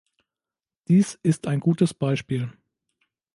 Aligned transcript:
Dies 0.87 1.19
ist 1.21 1.45
ein 1.45 1.59
gutes 1.59 1.93
Beispiel. 1.93 2.51